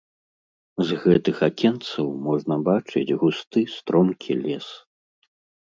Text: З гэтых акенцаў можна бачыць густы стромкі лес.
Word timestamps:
З 0.91 0.97
гэтых 1.03 1.37
акенцаў 1.49 2.09
можна 2.29 2.55
бачыць 2.69 3.15
густы 3.25 3.59
стромкі 3.77 4.33
лес. 4.45 4.67